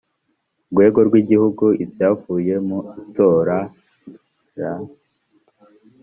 rwego 0.71 0.99
rw’igihugu 1.07 1.65
ibyavuye 1.83 2.53
mu 2.67 2.79
itora 3.01 3.59
l 4.59 4.61